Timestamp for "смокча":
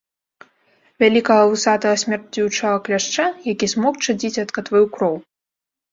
3.75-4.11